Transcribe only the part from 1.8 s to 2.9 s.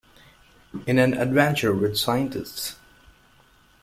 Scientists!